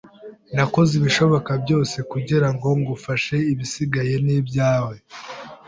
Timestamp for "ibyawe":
4.39-4.95